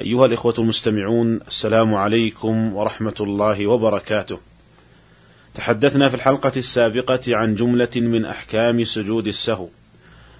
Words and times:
أيها 0.00 0.26
الإخوة 0.26 0.54
المستمعون 0.58 1.40
السلام 1.48 1.94
عليكم 1.94 2.76
ورحمة 2.76 3.14
الله 3.20 3.66
وبركاته. 3.66 4.38
تحدثنا 5.54 6.08
في 6.08 6.14
الحلقة 6.14 6.52
السابقة 6.56 7.20
عن 7.28 7.54
جملة 7.54 7.88
من 7.96 8.24
أحكام 8.24 8.84
سجود 8.84 9.26
السهو، 9.26 9.68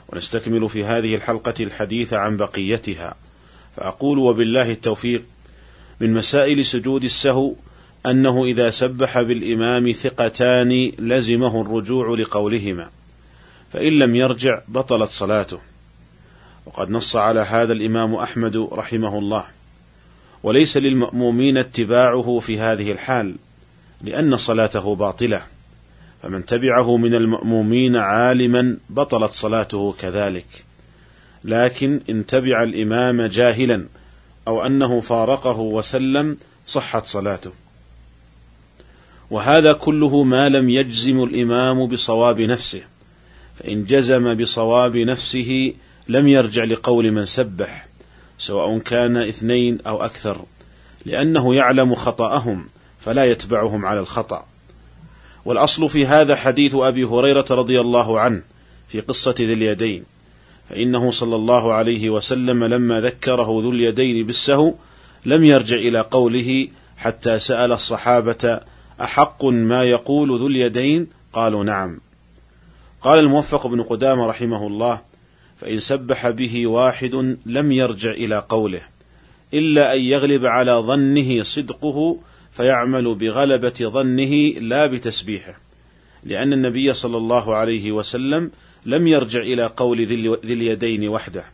ونستكمل 0.08 0.68
في 0.68 0.84
هذه 0.84 1.14
الحلقة 1.14 1.54
الحديث 1.60 2.12
عن 2.12 2.36
بقيتها، 2.36 3.14
فأقول 3.76 4.18
وبالله 4.18 4.70
التوفيق 4.70 5.22
من 6.00 6.12
مسائل 6.12 6.64
سجود 6.64 7.04
السهو 7.04 7.54
أنه 8.06 8.44
إذا 8.44 8.70
سبح 8.70 9.20
بالإمام 9.20 9.92
ثقتان 9.92 10.92
لزمه 10.98 11.60
الرجوع 11.60 12.18
لقولهما، 12.18 12.90
فإن 13.72 13.98
لم 13.98 14.16
يرجع 14.16 14.60
بطلت 14.68 15.10
صلاته. 15.10 15.58
وقد 16.66 16.90
نص 16.90 17.16
على 17.16 17.40
هذا 17.40 17.72
الإمام 17.72 18.14
أحمد 18.14 18.56
رحمه 18.56 19.18
الله. 19.18 19.44
وليس 20.42 20.76
للمأمومين 20.76 21.56
اتباعه 21.56 22.38
في 22.38 22.58
هذه 22.58 22.92
الحال 22.92 23.34
لأن 24.02 24.36
صلاته 24.36 24.94
باطلة 24.94 25.42
فمن 26.22 26.46
تبعه 26.46 26.96
من 26.96 27.14
المأمومين 27.14 27.96
عالما 27.96 28.76
بطلت 28.90 29.32
صلاته 29.32 29.94
كذلك. 30.00 30.46
لكن 31.44 32.00
إن 32.10 32.26
تبع 32.26 32.62
الإمام 32.62 33.22
جاهلا 33.22 33.86
أو 34.48 34.66
أنه 34.66 35.00
فارقه 35.00 35.60
وسلم 35.60 36.36
صحت 36.66 37.06
صلاته. 37.06 37.52
وهذا 39.30 39.72
كله 39.72 40.22
ما 40.22 40.48
لم 40.48 40.70
يجزم 40.70 41.22
الإمام 41.22 41.86
بصواب 41.86 42.40
نفسه 42.40 42.82
فإن 43.58 43.84
جزم 43.84 44.34
بصواب 44.34 44.96
نفسه 44.96 45.74
لم 46.08 46.28
يرجع 46.28 46.64
لقول 46.64 47.10
من 47.10 47.26
سبح 47.26 47.86
سواء 48.38 48.78
كان 48.78 49.16
اثنين 49.16 49.78
أو 49.86 50.04
أكثر 50.04 50.44
لأنه 51.06 51.54
يعلم 51.54 51.94
خطأهم 51.94 52.66
فلا 53.00 53.24
يتبعهم 53.24 53.86
على 53.86 54.00
الخطأ. 54.00 54.46
والأصل 55.44 55.88
في 55.88 56.06
هذا 56.06 56.36
حديث 56.36 56.74
أبي 56.74 57.04
هريرة 57.04 57.46
رضي 57.50 57.80
الله 57.80 58.20
عنه 58.20 58.42
في 58.88 59.00
قصة 59.00 59.34
ذي 59.38 59.52
اليدين 59.52 60.04
فإنه 60.70 61.10
صلى 61.10 61.36
الله 61.36 61.72
عليه 61.72 62.10
وسلم 62.10 62.64
لما 62.64 63.00
ذكره 63.00 63.60
ذو 63.62 63.70
اليدين 63.70 64.26
بالسهو 64.26 64.74
لم 65.26 65.44
يرجع 65.44 65.76
إلى 65.76 66.00
قوله 66.00 66.68
حتى 66.96 67.38
سأل 67.38 67.72
الصحابة 67.72 68.60
أحق 69.00 69.44
ما 69.44 69.84
يقول 69.84 70.38
ذو 70.38 70.46
اليدين؟ 70.46 71.06
قالوا 71.32 71.64
نعم. 71.64 72.00
قال 73.02 73.18
الموفق 73.18 73.66
بن 73.66 73.82
قدامة 73.82 74.26
رحمه 74.26 74.66
الله 74.66 75.00
فإن 75.64 75.80
سبح 75.80 76.30
به 76.30 76.66
واحد 76.66 77.36
لم 77.46 77.72
يرجع 77.72 78.10
إلى 78.10 78.44
قوله 78.48 78.80
إلا 79.54 79.94
أن 79.94 80.00
يغلب 80.00 80.46
على 80.46 80.72
ظنه 80.72 81.42
صدقه 81.42 82.18
فيعمل 82.52 83.14
بغلبة 83.14 83.74
ظنه 83.80 84.34
لا 84.60 84.86
بتسبيحه 84.86 85.54
لأن 86.24 86.52
النبي 86.52 86.92
صلى 86.92 87.16
الله 87.16 87.54
عليه 87.54 87.92
وسلم 87.92 88.50
لم 88.86 89.06
يرجع 89.06 89.40
إلى 89.40 89.66
قول 89.76 90.06
ذي 90.06 90.14
اليدين 90.44 91.08
وحده. 91.08 91.44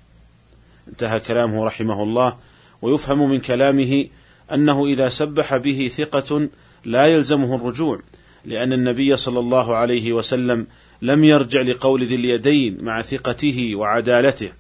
انتهى 0.89 1.21
كلامه 1.21 1.65
رحمه 1.65 2.03
الله 2.03 2.37
ويفهم 2.83 3.31
من 3.31 3.41
كلامه 3.41 4.07
أنه 4.53 4.87
إذا 4.87 5.09
سبح 5.09 5.57
به 5.57 5.91
ثقة 5.97 6.49
لا 6.85 7.07
يلزمه 7.07 7.57
الرجوع 7.57 8.01
لأن 8.45 8.73
النبي 8.73 9.17
صلى 9.17 9.39
الله 9.39 9.77
عليه 9.77 10.13
وسلم 10.13 10.67
لم 11.03 11.25
يرجع 11.25 11.61
لقول 11.61 12.05
ذي 12.05 12.15
اليدين 12.15 12.85
مع 12.85 13.03
ثقته 13.03 13.75
وعدالته 13.75 14.53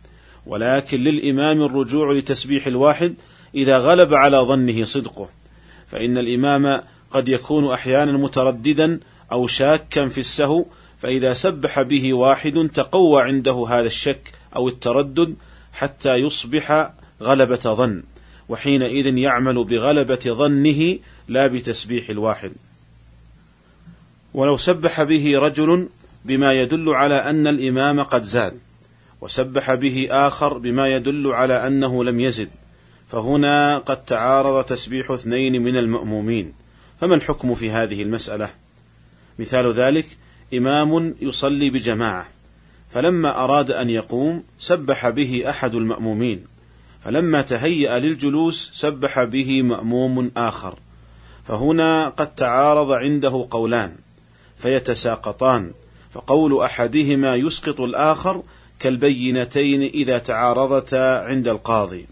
ولكن 0.47 1.01
للإمام 1.01 1.63
الرجوع 1.63 2.13
لتسبيح 2.13 2.67
الواحد 2.67 3.15
إذا 3.55 3.79
غلب 3.79 4.15
على 4.15 4.37
ظنه 4.37 4.85
صدقه 4.85 5.29
فإن 5.91 6.19
الإمام 6.19 6.83
قد 7.11 7.29
يكون 7.29 7.73
أحيانا 7.73 8.13
مترددا 8.13 9.01
أو 9.33 9.47
شاكا 9.47 10.09
في 10.09 10.19
السهو 10.19 10.65
فإذا 10.99 11.33
سبح 11.33 11.83
به 11.83 12.15
واحد 12.15 12.71
تقوى 12.75 13.23
عنده 13.23 13.67
هذا 13.69 13.87
الشك 13.87 14.33
أو 14.57 14.69
التردد 14.69 15.35
حتى 15.73 16.15
يصبح 16.15 16.91
غلبة 17.23 17.57
ظن 17.57 18.03
وحينئذ 18.49 19.07
يعمل 19.07 19.65
بغلبة 19.65 20.21
ظنه 20.27 20.99
لا 21.29 21.47
بتسبيح 21.47 22.11
الواحد. 22.11 22.53
ولو 24.35 24.57
سبح 24.57 25.03
به 25.03 25.39
رجل 25.39 25.89
بما 26.25 26.53
يدل 26.53 26.89
على 26.89 27.15
أن 27.15 27.47
الإمام 27.47 28.03
قد 28.03 28.23
زاد 28.23 28.59
وسبح 29.21 29.75
به 29.75 30.09
آخر 30.11 30.59
بما 30.59 30.89
يدل 30.89 31.27
على 31.27 31.67
أنه 31.67 32.05
لم 32.05 32.21
يزد. 32.21 32.49
فهنا 33.09 33.79
قد 33.79 34.05
تعارض 34.05 34.65
تسبيح 34.65 35.11
اثنين 35.11 35.63
من 35.63 35.77
المأمومين. 35.77 36.53
فما 37.01 37.15
الحكم 37.15 37.55
في 37.55 37.71
هذه 37.71 38.03
المسألة؟ 38.03 38.49
مثال 39.39 39.73
ذلك 39.73 40.07
إمام 40.55 41.15
يصلي 41.21 41.71
بجماعة 41.71 42.27
فلما 42.91 43.45
أراد 43.45 43.71
أن 43.71 43.91
يقوم 43.91 44.43
سبح 44.59 45.09
به 45.09 45.45
أحد 45.49 45.75
المأمومين 45.75 46.45
فلما 47.05 47.43
تهيأ 47.43 47.99
للجلوس 47.99 48.71
سبح 48.75 49.25
به 49.25 49.63
مأموم 49.63 50.31
آخر. 50.37 50.79
فهنا 51.45 52.09
قد 52.09 52.35
تعارض 52.35 52.93
عنده 52.93 53.47
قولان 53.51 53.93
فيتساقطان 54.57 55.73
فقول 56.13 56.63
أحدهما 56.63 57.35
يسقط 57.35 57.81
الآخر 57.81 58.43
كالبينتين 58.81 59.83
إذا 59.83 60.19
تعارضتا 60.19 61.25
عند 61.25 61.49
القاضي. 61.49 62.07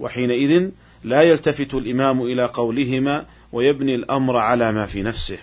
وحينئذ 0.00 0.68
لا 1.04 1.22
يلتفت 1.22 1.74
الإمام 1.74 2.22
إلى 2.22 2.44
قولهما 2.44 3.24
ويبني 3.52 3.94
الأمر 3.94 4.36
على 4.36 4.72
ما 4.72 4.86
في 4.86 5.02
نفسه. 5.02 5.38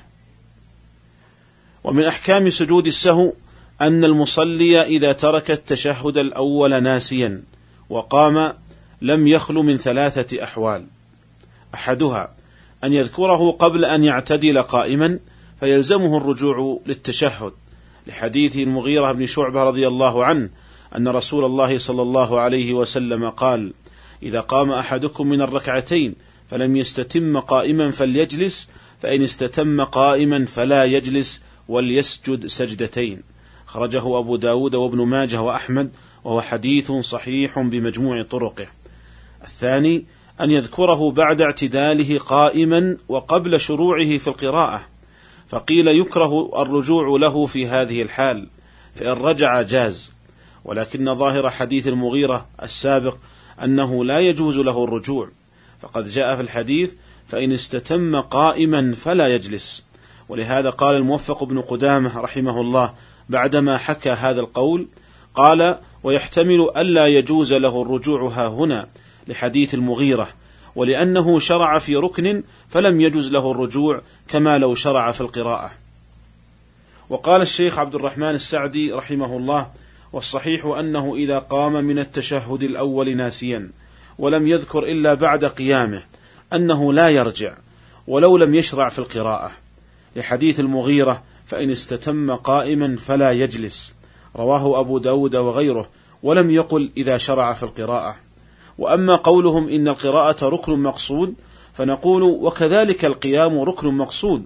ومن 1.83 2.03
أحكام 2.03 2.49
سجود 2.49 2.87
السهو 2.87 3.33
أن 3.81 4.03
المصلي 4.03 4.81
إذا 4.81 5.11
ترك 5.11 5.51
التشهد 5.51 6.17
الأول 6.17 6.83
ناسيا 6.83 7.43
وقام 7.89 8.53
لم 9.01 9.27
يخل 9.27 9.55
من 9.55 9.77
ثلاثة 9.77 10.43
أحوال. 10.43 10.85
أحدها 11.73 12.33
أن 12.83 12.93
يذكره 12.93 13.51
قبل 13.51 13.85
أن 13.85 14.03
يعتدل 14.03 14.61
قائما 14.61 15.19
فيلزمه 15.59 16.17
الرجوع 16.17 16.79
للتشهد. 16.85 17.51
لحديث 18.07 18.57
المغيرة 18.57 19.11
بن 19.11 19.25
شعبة 19.25 19.63
رضي 19.63 19.87
الله 19.87 20.25
عنه 20.25 20.49
أن 20.97 21.07
رسول 21.07 21.45
الله 21.45 21.77
صلى 21.77 22.01
الله 22.01 22.39
عليه 22.39 22.73
وسلم 22.73 23.29
قال: 23.29 23.73
إذا 24.23 24.39
قام 24.39 24.71
أحدكم 24.71 25.27
من 25.27 25.41
الركعتين 25.41 26.15
فلم 26.49 26.75
يستتم 26.75 27.39
قائما 27.39 27.91
فليجلس 27.91 28.69
فإن 29.01 29.23
استتم 29.23 29.83
قائما 29.83 30.45
فلا 30.45 30.85
يجلس 30.85 31.41
وليسجد 31.67 32.47
سجدتين 32.47 33.21
خرجه 33.65 34.19
أبو 34.19 34.35
داود 34.35 34.75
وابن 34.75 35.01
ماجه 35.01 35.41
وأحمد 35.41 35.91
وهو 36.23 36.41
حديث 36.41 36.91
صحيح 36.91 37.59
بمجموع 37.59 38.23
طرقه. 38.23 38.67
الثاني 39.43 40.05
أن 40.41 40.51
يذكره 40.51 41.11
بعد 41.11 41.41
اعتداله 41.41 42.19
قائما 42.19 42.97
وقبل 43.09 43.59
شروعه 43.59 44.17
في 44.17 44.27
القراءة 44.27 44.90
فقيل 45.51 45.87
يكره 45.87 46.61
الرجوع 46.61 47.19
له 47.19 47.45
في 47.45 47.67
هذه 47.67 48.01
الحال 48.01 48.47
فإن 48.95 49.11
رجع 49.11 49.61
جاز. 49.61 50.13
ولكن 50.65 51.15
ظاهر 51.15 51.49
حديث 51.49 51.87
المغيرة 51.87 52.45
السابق 52.63 53.15
أنه 53.63 54.05
لا 54.05 54.19
يجوز 54.19 54.57
له 54.57 54.83
الرجوع. 54.83 55.29
فقد 55.81 56.07
جاء 56.07 56.35
في 56.35 56.41
الحديث 56.41 56.93
فإن 57.27 57.51
استتم 57.51 58.21
قائما 58.21 58.95
فلا 58.95 59.27
يجلس. 59.27 59.83
ولهذا 60.29 60.69
قال 60.69 60.95
الموفق 60.95 61.43
بن 61.43 61.61
قدامة 61.61 62.19
رحمه 62.19 62.61
الله 62.61 62.93
بعدما 63.29 63.77
حكى 63.77 64.09
هذا 64.09 64.39
القول 64.41 64.87
قال 65.35 65.77
ويحتمل 66.03 66.69
ألا 66.77 67.07
يجوز 67.07 67.53
له 67.53 67.81
الرجوع 67.81 68.29
ها 68.29 68.47
هنا 68.47 68.87
لحديث 69.27 69.73
المغيرة. 69.73 70.27
ولأنه 70.75 71.39
شرع 71.39 71.79
في 71.79 71.95
ركن 71.95 72.43
فلم 72.69 73.01
يجز 73.01 73.31
له 73.31 73.51
الرجوع 73.51 74.01
كما 74.27 74.57
لو 74.57 74.75
شرع 74.75 75.11
في 75.11 75.21
القراءة. 75.21 75.71
وقال 77.09 77.41
الشيخ 77.41 77.79
عبد 77.79 77.95
الرحمن 77.95 78.29
السعدي 78.29 78.91
رحمه 78.91 79.37
الله: 79.37 79.67
والصحيح 80.13 80.65
أنه 80.65 81.15
إذا 81.15 81.39
قام 81.39 81.73
من 81.73 81.99
التشهد 81.99 82.63
الأول 82.63 83.17
ناسيا 83.17 83.69
ولم 84.17 84.47
يذكر 84.47 84.83
إلا 84.83 85.13
بعد 85.13 85.45
قيامه 85.45 86.01
أنه 86.53 86.93
لا 86.93 87.09
يرجع 87.09 87.57
ولو 88.07 88.37
لم 88.37 88.55
يشرع 88.55 88.89
في 88.89 88.99
القراءة 88.99 89.51
لحديث 90.15 90.59
المغيرة 90.59 91.23
فإن 91.45 91.71
استتم 91.71 92.35
قائما 92.35 92.95
فلا 92.95 93.31
يجلس 93.31 93.93
رواه 94.35 94.79
أبو 94.79 94.97
داود 94.97 95.35
وغيره 95.35 95.89
ولم 96.23 96.49
يقل 96.49 96.91
إذا 96.97 97.17
شرع 97.17 97.53
في 97.53 97.63
القراءة 97.63 98.15
وأما 98.81 99.15
قولهم 99.15 99.69
إن 99.69 99.87
القراءة 99.87 100.49
ركن 100.49 100.79
مقصود 100.79 101.33
فنقول 101.73 102.23
وكذلك 102.23 103.05
القيام 103.05 103.59
ركن 103.59 103.87
مقصود 103.87 104.45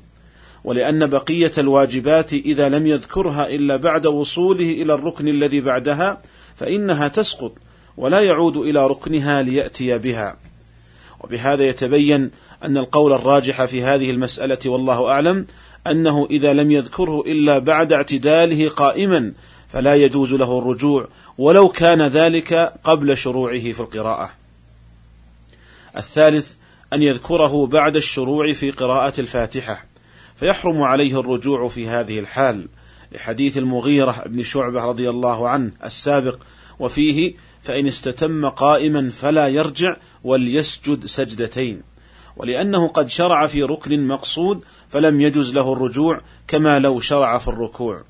ولأن 0.63 1.07
بقية 1.07 1.51
الواجبات 1.57 2.33
إذا 2.33 2.69
لم 2.69 2.87
يذكرها 2.87 3.49
إلا 3.49 3.75
بعد 3.75 4.07
وصوله 4.07 4.71
إلى 4.71 4.93
الركن 4.93 5.27
الذي 5.27 5.61
بعدها 5.61 6.21
فإنها 6.55 7.07
تسقط 7.07 7.51
ولا 7.97 8.21
يعود 8.21 8.57
إلى 8.57 8.87
ركنها 8.87 9.41
ليأتي 9.41 9.97
بها. 9.97 10.37
وبهذا 11.23 11.63
يتبين 11.63 12.31
أن 12.63 12.77
القول 12.77 13.13
الراجح 13.13 13.65
في 13.65 13.83
هذه 13.83 14.11
المسألة 14.11 14.59
والله 14.65 15.11
أعلم 15.11 15.45
أنه 15.87 16.27
إذا 16.31 16.53
لم 16.53 16.71
يذكره 16.71 17.21
إلا 17.21 17.59
بعد 17.59 17.93
اعتداله 17.93 18.69
قائما 18.69 19.33
فلا 19.75 19.95
يجوز 19.95 20.33
له 20.33 20.59
الرجوع 20.59 21.07
ولو 21.37 21.69
كان 21.69 22.01
ذلك 22.01 22.73
قبل 22.83 23.17
شروعه 23.17 23.59
في 23.59 23.79
القراءة. 23.79 24.29
الثالث 25.97 26.55
أن 26.93 27.03
يذكره 27.03 27.67
بعد 27.67 27.95
الشروع 27.95 28.53
في 28.53 28.71
قراءة 28.71 29.19
الفاتحة، 29.19 29.85
فيحرم 30.35 30.81
عليه 30.81 31.19
الرجوع 31.19 31.67
في 31.67 31.87
هذه 31.87 32.19
الحال، 32.19 32.67
لحديث 33.11 33.57
المغيرة 33.57 34.23
بن 34.25 34.43
شعبة 34.43 34.85
رضي 34.85 35.09
الله 35.09 35.49
عنه 35.49 35.71
السابق، 35.83 36.37
وفيه: 36.79 37.33
فإن 37.63 37.87
استتم 37.87 38.49
قائما 38.49 39.09
فلا 39.09 39.47
يرجع 39.47 39.95
وليسجد 40.23 41.05
سجدتين. 41.05 41.81
ولأنه 42.37 42.87
قد 42.87 43.09
شرع 43.09 43.47
في 43.47 43.63
ركن 43.63 44.07
مقصود 44.07 44.61
فلم 44.89 45.21
يجز 45.21 45.53
له 45.53 45.73
الرجوع 45.73 46.21
كما 46.47 46.79
لو 46.79 46.99
شرع 46.99 47.37
في 47.37 47.47
الركوع. 47.47 48.03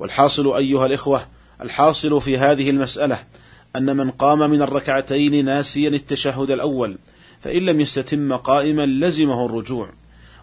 والحاصل 0.00 0.56
أيها 0.56 0.86
الإخوة 0.86 1.26
الحاصل 1.62 2.20
في 2.20 2.38
هذه 2.38 2.70
المسألة 2.70 3.18
أن 3.76 3.96
من 3.96 4.10
قام 4.10 4.38
من 4.50 4.62
الركعتين 4.62 5.44
ناسيا 5.44 5.88
التشهد 5.88 6.50
الأول 6.50 6.98
فإن 7.40 7.62
لم 7.62 7.80
يستتم 7.80 8.36
قائما 8.36 8.86
لزمه 8.86 9.46
الرجوع 9.46 9.88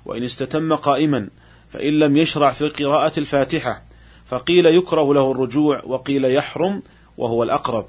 وإن 0.05 0.23
استتم 0.23 0.75
قائما 0.75 1.29
فإن 1.69 1.99
لم 1.99 2.17
يشرع 2.17 2.51
في 2.51 2.69
قراءة 2.69 3.19
الفاتحة 3.19 3.81
فقيل 4.25 4.65
يكره 4.65 5.13
له 5.13 5.31
الرجوع 5.31 5.81
وقيل 5.85 6.25
يحرم 6.25 6.81
وهو 7.17 7.43
الأقرب. 7.43 7.85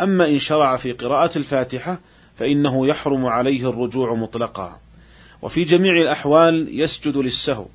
أما 0.00 0.28
إن 0.28 0.38
شرع 0.38 0.76
في 0.76 0.92
قراءة 0.92 1.38
الفاتحة 1.38 1.98
فإنه 2.36 2.86
يحرم 2.86 3.26
عليه 3.26 3.70
الرجوع 3.70 4.14
مطلقا. 4.14 4.80
وفي 5.42 5.64
جميع 5.64 6.02
الأحوال 6.02 6.80
يسجد 6.80 7.16
للسهو 7.16 7.66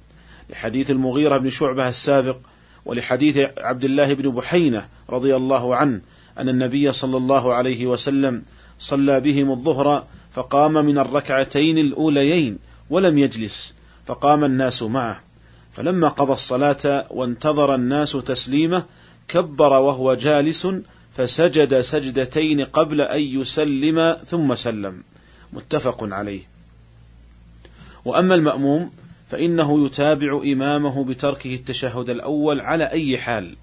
لحديث 0.50 0.92
المغيرة 0.92 1.38
بن 1.38 1.50
شعبة 1.50 1.88
السابق 1.88 2.38
ولحديث 2.85 3.38
عبد 3.57 3.83
الله 3.83 4.13
بن 4.13 4.30
بحينة 4.30 4.85
رضي 5.09 5.35
الله 5.35 5.75
عنه 5.75 6.01
أن 6.38 6.50
النبي 6.50 6.91
صلى 6.91 7.18
الله 7.18 7.53
عليه 7.53 7.85
وسلم 7.85 8.44
صلى 8.80 9.19
بهم 9.19 9.51
الظهر 9.51 10.03
فقام 10.33 10.74
من 10.74 10.97
الركعتين 10.97 11.77
الأوليين 11.77 12.59
ولم 12.89 13.18
يجلس 13.18 13.75
فقام 14.06 14.44
الناس 14.44 14.83
معه. 14.83 15.21
فلما 15.71 16.07
قضى 16.07 16.33
الصلاة 16.33 17.06
وانتظر 17.09 17.75
الناس 17.75 18.12
تسليمه 18.12 18.83
كبر 19.27 19.74
وهو 19.74 20.13
جالس 20.13 20.68
فسجد 21.18 21.81
سجدتين 21.81 22.62
قبل 22.62 23.01
أن 23.01 23.21
يسلم 23.21 24.18
ثم 24.25 24.56
سلم. 24.56 25.03
متفق 25.53 25.97
عليه. 26.01 26.41
وأما 28.06 28.36
المأموم 28.36 28.91
فإنه 29.33 29.85
يتابع 29.85 30.41
إمامه 30.45 31.03
بتركه 31.03 31.56
التشهد 31.56 32.09
الأول 32.09 32.62
على 32.62 32.91
أي 32.91 33.18
حال 33.18 33.56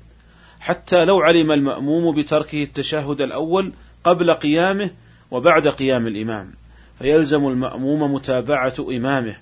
حتى 0.60 1.04
لو 1.04 1.20
علم 1.20 1.52
المأموم 1.52 2.14
بتركه 2.14 2.62
التشهد 2.62 3.20
الأول 3.20 3.72
قبل 4.04 4.32
قيامه 4.34 4.90
وبعد 5.30 5.68
قيام 5.68 6.06
الإمام 6.06 6.52
فيلزم 6.98 7.48
المأموم 7.48 8.14
متابعة 8.14 8.74
إمامه. 8.78 9.36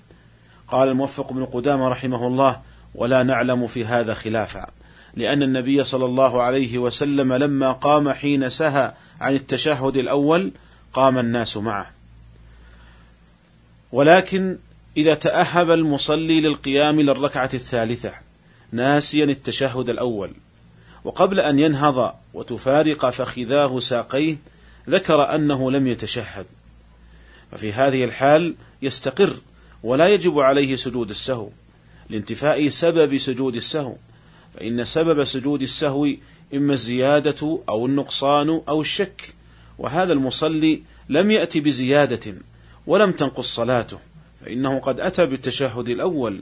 قال 0.67 0.89
الموفق 0.89 1.33
بن 1.33 1.45
قدامة 1.45 1.87
رحمه 1.87 2.27
الله 2.27 2.61
ولا 2.95 3.23
نعلم 3.23 3.67
في 3.67 3.85
هذا 3.85 4.13
خلافا 4.13 4.67
لأن 5.15 5.43
النبي 5.43 5.83
صلى 5.83 6.05
الله 6.05 6.41
عليه 6.41 6.77
وسلم 6.77 7.33
لما 7.33 7.71
قام 7.71 8.09
حين 8.09 8.49
سهى 8.49 8.93
عن 9.21 9.35
التشهد 9.35 9.97
الأول 9.97 10.51
قام 10.93 11.17
الناس 11.17 11.57
معه. 11.57 11.91
ولكن 13.91 14.57
إذا 14.97 15.13
تأهب 15.13 15.71
المصلي 15.71 16.41
للقيام 16.41 17.01
للركعة 17.01 17.49
الثالثة 17.53 18.13
ناسيا 18.71 19.25
التشهد 19.25 19.89
الأول 19.89 20.31
وقبل 21.03 21.39
أن 21.39 21.59
ينهض 21.59 22.15
وتفارق 22.33 23.09
فخذاه 23.09 23.79
ساقيه 23.79 24.37
ذكر 24.89 25.35
أنه 25.35 25.71
لم 25.71 25.87
يتشهد. 25.87 26.45
ففي 27.51 27.73
هذه 27.73 28.03
الحال 28.03 28.55
يستقر 28.81 29.33
ولا 29.83 30.07
يجب 30.07 30.39
عليه 30.39 30.75
سجود 30.75 31.09
السهو. 31.09 31.49
لانتفاء 32.09 32.69
سبب 32.69 33.17
سجود 33.17 33.55
السهو 33.55 33.95
فإن 34.55 34.85
سبب 34.85 35.23
سجود 35.23 35.61
السهو 35.61 36.07
إما 36.53 36.73
الزيادة 36.73 37.59
أو 37.69 37.85
النقصان 37.85 38.61
أو 38.69 38.81
الشك 38.81 39.33
وهذا 39.77 40.13
المصلي 40.13 40.81
لم 41.09 41.31
يأتي 41.31 41.59
بزيادة 41.59 42.35
ولم 42.87 43.11
تنقص 43.11 43.55
صلاته. 43.55 43.99
فإنه 44.49 44.79
قد 44.79 44.99
أتى 44.99 45.25
بالتشهد 45.25 45.89
الأول 45.89 46.41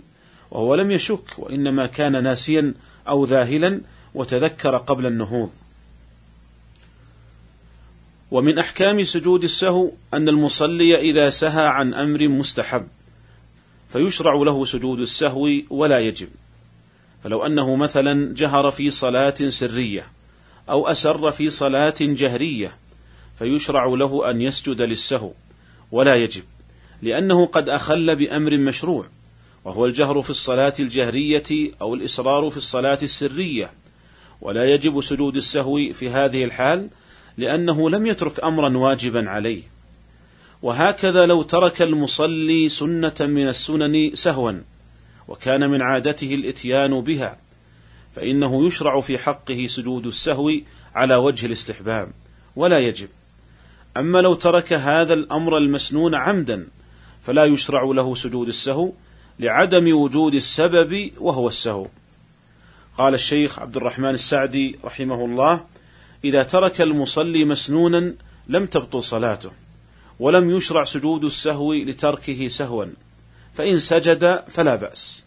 وهو 0.51 0.75
لم 0.75 0.91
يشك 0.91 1.39
وإنما 1.39 1.85
كان 1.85 2.23
ناسيا 2.23 2.73
أو 3.07 3.25
ذاهلا 3.25 3.81
وتذكر 4.13 4.77
قبل 4.77 5.05
النهوض. 5.05 5.49
ومن 8.31 8.59
أحكام 8.59 9.03
سجود 9.03 9.43
السهو 9.43 9.91
أن 10.13 10.29
المصلي 10.29 10.95
إذا 11.11 11.29
سهى 11.29 11.65
عن 11.65 11.93
أمر 11.93 12.27
مستحب 12.27 12.87
فيشرع 13.93 14.33
له 14.33 14.65
سجود 14.65 14.99
السهو 14.99 15.49
ولا 15.69 15.99
يجب. 15.99 16.29
فلو 17.23 17.45
أنه 17.45 17.75
مثلا 17.75 18.33
جهر 18.35 18.71
في 18.71 18.91
صلاة 18.91 19.49
سرية 19.49 20.07
أو 20.69 20.87
أسر 20.87 21.31
في 21.31 21.49
صلاة 21.49 21.95
جهرية 21.99 22.77
فيشرع 23.39 23.85
له 23.85 24.29
أن 24.29 24.41
يسجد 24.41 24.81
للسهو 24.81 25.31
ولا 25.91 26.15
يجب. 26.15 26.43
لأنه 27.01 27.45
قد 27.45 27.69
أخل 27.69 28.15
بأمر 28.15 28.57
مشروع 28.57 29.05
وهو 29.65 29.85
الجهر 29.85 30.21
في 30.21 30.29
الصلاة 30.29 30.73
الجهرية 30.79 31.71
أو 31.81 31.93
الإصرار 31.95 32.49
في 32.49 32.57
الصلاة 32.57 32.99
السرية. 33.03 33.71
ولا 34.41 34.73
يجب 34.73 35.01
سجود 35.01 35.35
السهو 35.35 35.93
في 35.93 36.09
هذه 36.09 36.43
الحال 36.43 36.89
لأنه 37.37 37.89
لم 37.89 38.07
يترك 38.07 38.43
أمرا 38.43 38.77
واجبا 38.77 39.29
عليه. 39.29 39.61
وهكذا 40.61 41.25
لو 41.25 41.41
ترك 41.41 41.81
المصلي 41.81 42.69
سنة 42.69 43.15
من 43.19 43.47
السنن 43.47 44.15
سهوا 44.15 44.51
وكان 45.27 45.69
من 45.69 45.81
عادته 45.81 46.35
الإتيان 46.35 47.01
بها 47.01 47.37
فإنه 48.15 48.67
يشرع 48.67 49.01
في 49.01 49.17
حقه 49.17 49.67
سجود 49.67 50.05
السهو 50.05 50.51
على 50.95 51.15
وجه 51.15 51.45
الاستحباب 51.45 52.11
ولا 52.55 52.79
يجب. 52.79 53.09
أما 53.97 54.19
لو 54.19 54.33
ترك 54.33 54.73
هذا 54.73 55.13
الأمر 55.13 55.57
المسنون 55.57 56.15
عمدا 56.15 56.67
فلا 57.23 57.45
يشرع 57.45 57.83
له 57.83 58.15
سجود 58.15 58.47
السهو 58.47 58.91
لعدم 59.39 59.95
وجود 59.97 60.35
السبب 60.35 61.11
وهو 61.17 61.47
السهو. 61.47 61.87
قال 62.97 63.13
الشيخ 63.13 63.59
عبد 63.59 63.77
الرحمن 63.77 64.09
السعدي 64.09 64.79
رحمه 64.83 65.25
الله 65.25 65.65
إذا 66.23 66.43
ترك 66.43 66.81
المصلي 66.81 67.45
مسنونا 67.45 68.13
لم 68.47 68.65
تبطل 68.65 69.03
صلاته 69.03 69.51
ولم 70.19 70.49
يشرع 70.49 70.83
سجود 70.83 71.23
السهو 71.23 71.73
لتركه 71.73 72.47
سهوا 72.47 72.85
فإن 73.53 73.79
سجد 73.79 74.43
فلا 74.47 74.75
بأس. 74.75 75.23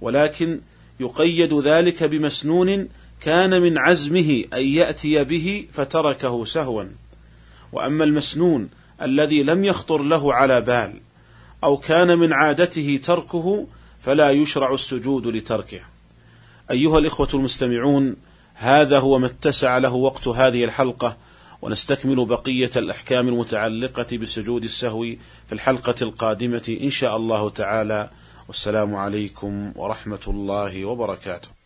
ولكن 0.00 0.60
يقيد 1.00 1.54
ذلك 1.54 2.04
بمسنون 2.04 2.88
كان 3.20 3.62
من 3.62 3.78
عزمه 3.78 4.44
أن 4.52 4.64
يأتي 4.64 5.24
به 5.24 5.66
فتركه 5.72 6.44
سهوا. 6.44 6.84
وأما 7.72 8.04
المسنون 8.04 8.68
الذي 9.02 9.42
لم 9.42 9.64
يخطر 9.64 10.02
له 10.02 10.34
على 10.34 10.60
بال 10.60 10.94
أو 11.64 11.76
كان 11.76 12.18
من 12.18 12.32
عادته 12.32 13.00
تركه 13.04 13.66
فلا 14.00 14.30
يشرع 14.30 14.74
السجود 14.74 15.26
لتركه. 15.26 15.80
أيها 16.70 16.98
الإخوة 16.98 17.28
المستمعون، 17.34 18.16
هذا 18.54 18.98
هو 18.98 19.18
ما 19.18 19.26
اتسع 19.26 19.78
له 19.78 19.94
وقت 19.94 20.28
هذه 20.28 20.64
الحلقة، 20.64 21.16
ونستكمل 21.62 22.26
بقية 22.26 22.70
الأحكام 22.76 23.28
المتعلقة 23.28 24.16
بسجود 24.16 24.64
السهو 24.64 25.02
في 25.46 25.52
الحلقة 25.52 25.94
القادمة 26.02 26.76
إن 26.82 26.90
شاء 26.90 27.16
الله 27.16 27.50
تعالى، 27.50 28.10
والسلام 28.48 28.96
عليكم 28.96 29.72
ورحمة 29.76 30.20
الله 30.28 30.84
وبركاته. 30.84 31.57